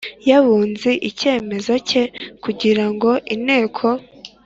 y 0.27 0.31
Abunzi 0.37 0.91
icyemezo 1.09 1.73
cye 1.89 2.03
kugira 2.43 2.85
ngo 2.93 3.09
Inteko 3.35 3.85